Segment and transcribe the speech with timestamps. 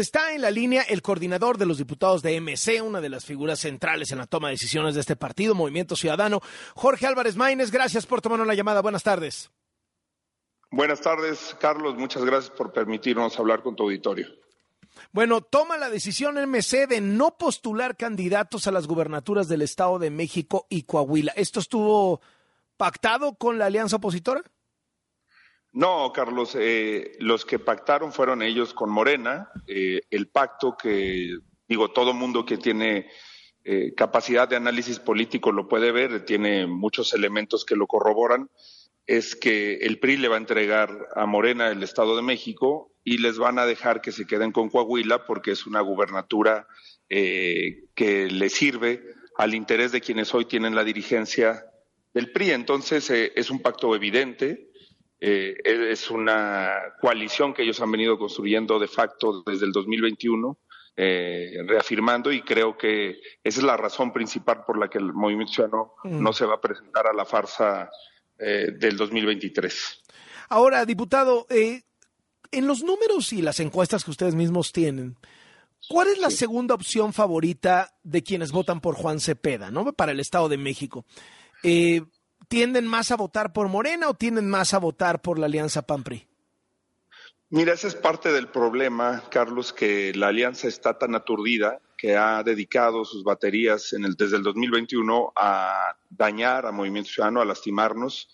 [0.00, 3.58] Está en la línea el coordinador de los diputados de MC, una de las figuras
[3.58, 6.40] centrales en la toma de decisiones de este partido, Movimiento Ciudadano,
[6.76, 7.72] Jorge Álvarez Maínez.
[7.72, 8.80] Gracias por tomar una llamada.
[8.80, 9.50] Buenas tardes.
[10.70, 11.96] Buenas tardes, Carlos.
[11.96, 14.28] Muchas gracias por permitirnos hablar con tu auditorio.
[15.10, 20.10] Bueno, toma la decisión MC de no postular candidatos a las gubernaturas del Estado de
[20.10, 21.32] México y Coahuila.
[21.34, 22.20] ¿Esto estuvo
[22.76, 24.44] pactado con la alianza opositora?
[25.78, 29.48] No, Carlos, eh, los que pactaron fueron ellos con Morena.
[29.68, 31.38] Eh, el pacto que,
[31.68, 33.06] digo, todo mundo que tiene
[33.62, 38.50] eh, capacidad de análisis político lo puede ver, tiene muchos elementos que lo corroboran,
[39.06, 43.18] es que el PRI le va a entregar a Morena el Estado de México y
[43.18, 46.66] les van a dejar que se queden con Coahuila porque es una gubernatura
[47.08, 49.04] que le sirve
[49.36, 51.66] al interés de quienes hoy tienen la dirigencia
[52.12, 52.50] del PRI.
[52.50, 54.68] Entonces, es un pacto evidente
[55.20, 60.58] eh, es una coalición que ellos han venido construyendo de facto desde el 2021,
[60.96, 65.52] eh, reafirmando y creo que esa es la razón principal por la que el Movimiento
[65.52, 66.22] Ciudadano mm.
[66.22, 67.90] no se va a presentar a la farsa
[68.38, 70.02] eh, del 2023.
[70.50, 75.16] Ahora, diputado, en los números y las encuestas que ustedes mismos tienen,
[75.88, 79.92] ¿cuál es la segunda opción favorita de quienes votan por Juan Cepeda, ¿no?
[79.92, 81.04] Para el Estado de México.
[81.62, 82.02] Eh,
[82.48, 86.26] ¿tienden más a votar por Morena o tienden más a votar por la Alianza PAN-PRI?
[87.50, 92.42] Mira, ese es parte del problema, Carlos, que la alianza está tan aturdida que ha
[92.42, 98.28] dedicado sus baterías en el, desde el 2021 a dañar a Movimiento Ciudadano, a lastimarnos.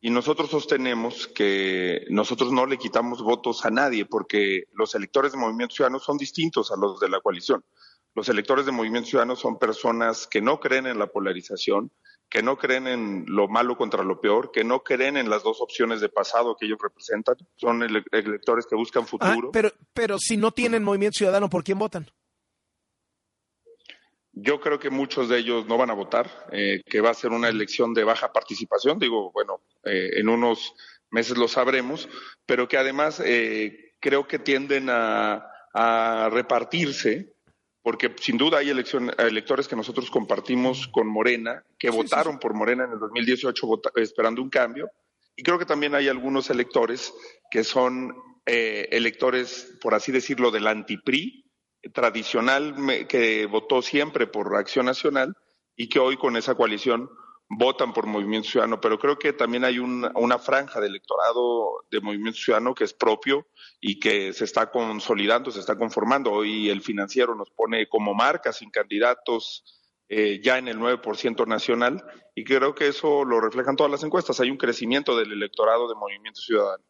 [0.00, 5.38] Y nosotros sostenemos que nosotros no le quitamos votos a nadie porque los electores de
[5.38, 7.62] Movimiento Ciudadano son distintos a los de la coalición.
[8.14, 11.90] Los electores de Movimiento Ciudadano son personas que no creen en la polarización,
[12.34, 15.60] que no creen en lo malo contra lo peor, que no creen en las dos
[15.60, 17.36] opciones de pasado que ellos representan.
[17.54, 19.50] Son electores que buscan ah, futuro.
[19.52, 22.10] pero, pero si no tienen movimiento ciudadano, ¿por quién votan?
[24.32, 27.30] Yo creo que muchos de ellos no van a votar, eh, que va a ser
[27.30, 28.98] una elección de baja participación.
[28.98, 30.74] Digo, bueno, eh, en unos
[31.10, 32.08] meses lo sabremos,
[32.46, 37.33] pero que además eh, creo que tienden a, a repartirse
[37.84, 42.92] porque sin duda hay electores que nosotros compartimos con Morena, que votaron por Morena en
[42.92, 44.90] el 2018 esperando un cambio,
[45.36, 47.12] y creo que también hay algunos electores
[47.50, 51.44] que son eh, electores, por así decirlo, del anti-PRI,
[51.92, 52.74] tradicional,
[53.06, 55.36] que votó siempre por Acción Nacional
[55.76, 57.10] y que hoy con esa coalición
[57.56, 62.38] votan por Movimiento Ciudadano, pero creo que también hay una franja de electorado de Movimiento
[62.38, 63.46] Ciudadano que es propio
[63.80, 66.32] y que se está consolidando, se está conformando.
[66.32, 69.64] Hoy el financiero nos pone como marca sin candidatos
[70.08, 72.04] eh, ya en el 9% nacional
[72.34, 74.40] y creo que eso lo reflejan todas las encuestas.
[74.40, 76.84] Hay un crecimiento del electorado de Movimiento Ciudadano.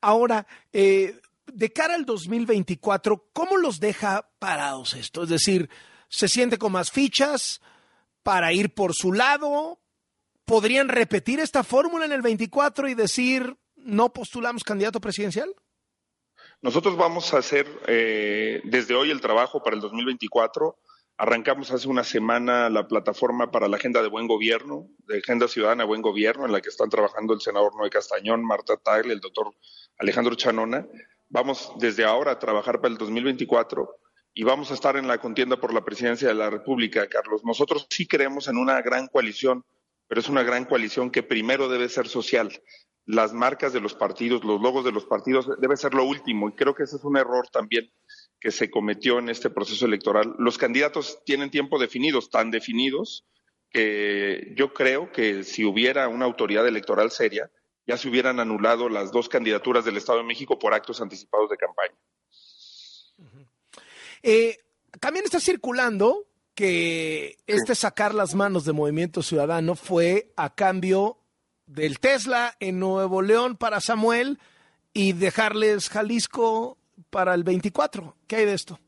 [0.00, 5.22] Ahora, eh, de cara al 2024, ¿cómo los deja parados esto?
[5.22, 5.68] Es decir,
[6.08, 7.60] ¿se siente con más fichas?
[8.24, 9.78] Para ir por su lado?
[10.44, 15.54] ¿Podrían repetir esta fórmula en el 24 y decir no postulamos candidato presidencial?
[16.60, 20.76] Nosotros vamos a hacer eh, desde hoy el trabajo para el 2024.
[21.16, 25.84] Arrancamos hace una semana la plataforma para la Agenda de Buen Gobierno, de Agenda Ciudadana
[25.84, 29.54] Buen Gobierno, en la que están trabajando el senador Noé Castañón, Marta Tagle, el doctor
[29.98, 30.86] Alejandro Chanona.
[31.28, 33.96] Vamos desde ahora a trabajar para el 2024
[34.34, 37.44] y vamos a estar en la contienda por la presidencia de la República, Carlos.
[37.44, 39.64] Nosotros sí creemos en una gran coalición,
[40.08, 42.50] pero es una gran coalición que primero debe ser social.
[43.06, 46.48] Las marcas de los partidos, los logos de los partidos, debe ser lo último.
[46.48, 47.92] Y creo que ese es un error también
[48.40, 50.34] que se cometió en este proceso electoral.
[50.38, 53.24] Los candidatos tienen tiempo definidos, tan definidos,
[53.70, 57.50] que yo creo que si hubiera una autoridad electoral seria,
[57.86, 61.56] ya se hubieran anulado las dos candidaturas del Estado de México por actos anticipados de
[61.56, 61.94] campaña.
[64.26, 64.56] Eh,
[65.00, 71.18] también está circulando que este sacar las manos de Movimiento Ciudadano fue a cambio
[71.66, 74.38] del Tesla en Nuevo León para Samuel
[74.94, 76.78] y dejarles Jalisco
[77.10, 78.16] para el 24.
[78.26, 78.80] ¿Qué hay de esto?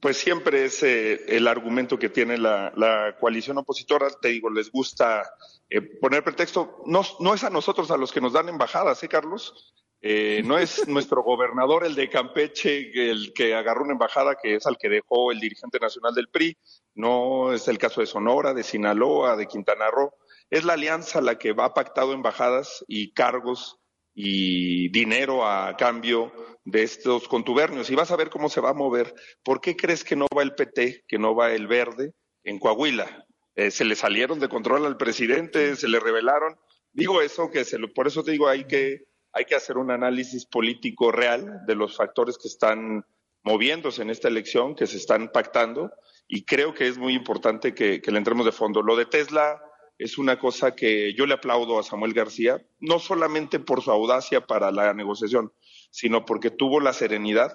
[0.00, 4.08] Pues siempre es eh, el argumento que tiene la, coalición opositora.
[4.20, 5.22] Te digo, les gusta
[5.70, 6.82] eh, poner pretexto.
[6.84, 9.72] No, no es a nosotros a los que nos dan embajadas, ¿eh, Carlos?
[10.02, 14.66] Eh, no es nuestro gobernador, el de Campeche, el que agarró una embajada, que es
[14.66, 16.56] al que dejó el dirigente nacional del PRI.
[16.94, 20.12] No es el caso de Sonora, de Sinaloa, de Quintana Roo.
[20.50, 23.78] Es la alianza la que va pactado embajadas y cargos
[24.14, 26.32] y dinero a cambio
[26.64, 27.90] de estos contubernios.
[27.90, 29.14] Y vas a ver cómo se va a mover.
[29.42, 32.12] ¿Por qué crees que no va el PT, que no va el verde
[32.44, 33.26] en Coahuila?
[33.56, 36.56] Eh, se le salieron de control al presidente, se le revelaron.
[36.92, 39.04] Digo eso, que se lo, por eso te digo, hay que
[39.36, 43.04] hay que hacer un análisis político real de los factores que están
[43.42, 45.92] moviéndose en esta elección, que se están pactando,
[46.26, 48.80] y creo que es muy importante que, le entremos de fondo.
[48.80, 49.62] Lo de Tesla
[49.98, 54.46] es una cosa que yo le aplaudo a Samuel García, no solamente por su audacia
[54.46, 55.52] para la negociación,
[55.90, 57.52] sino porque tuvo la serenidad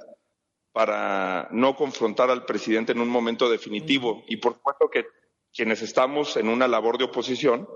[0.74, 4.24] para no confrontar al presidente en un momento definitivo.
[4.28, 5.08] Y por supuesto que
[5.52, 7.68] quienes estamos en una labor de oposición,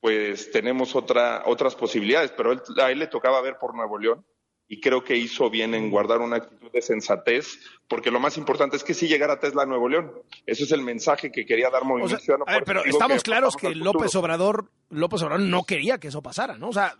[0.00, 4.24] pues tenemos otra, otras posibilidades, pero a él le tocaba ver por Nuevo León
[4.68, 7.58] y creo que hizo bien en guardar una actitud de sensatez,
[7.88, 10.12] porque lo más importante es que sí llegara Tesla a Nuevo León.
[10.44, 12.18] Ese es el mensaje que quería dar Movimiento
[12.66, 16.68] pero estamos claros que López Obrador, López Obrador no quería que eso pasara, ¿no?
[16.68, 16.96] O sea,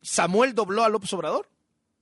[0.00, 1.48] Samuel dobló a López Obrador,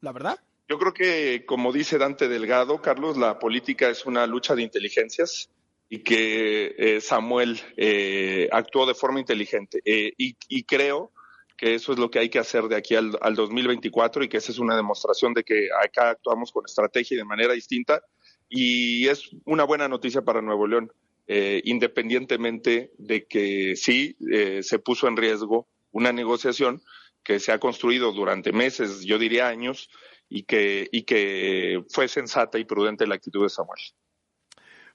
[0.03, 0.39] la verdad.
[0.69, 5.51] Yo creo que, como dice Dante Delgado, Carlos, la política es una lucha de inteligencias
[5.93, 9.83] y que eh, Samuel eh, actuó de forma inteligente.
[9.85, 11.13] Eh, y creo
[11.55, 14.53] que eso es lo que hay que hacer de aquí al, 2024 y que esa
[14.53, 18.01] es una demostración de que acá actuamos con estrategia y de manera distinta.
[18.49, 20.91] Y es una buena noticia para Nuevo León,
[21.27, 24.17] independientemente de que sí
[24.63, 26.83] se puso en riesgo una negociación
[27.23, 29.91] que se ha construido durante meses, yo diría años,
[30.31, 33.81] y que, y que fue sensata y prudente la actitud de Samuel.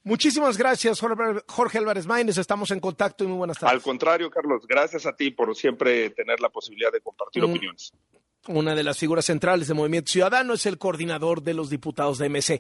[0.08, 2.38] Muchísimas gracias, Jorge Álvarez Maínez.
[2.38, 3.74] Estamos en contacto y muy buenas tardes.
[3.74, 7.92] Al contrario, Carlos, gracias a ti por siempre tener la posibilidad de compartir opiniones.
[8.48, 12.30] Una de las figuras centrales del Movimiento Ciudadano es el coordinador de los diputados de
[12.30, 12.54] MC.